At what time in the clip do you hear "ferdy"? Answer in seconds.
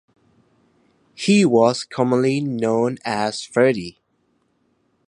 3.43-3.99